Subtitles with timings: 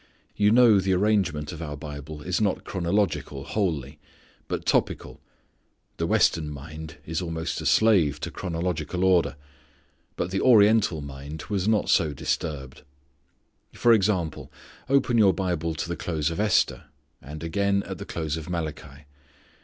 [0.35, 3.99] You know the arrangement of our Bible is not chronological wholly,
[4.47, 5.21] but topical.
[5.97, 9.35] The Western mind is almost a slave to chronological order.
[10.15, 11.01] But the Oriental
[11.49, 12.81] was not so disturbed.
[13.73, 14.51] For example,
[14.89, 16.85] open your Bible to the close of Esther,
[17.21, 19.05] and again at the close of Malachi.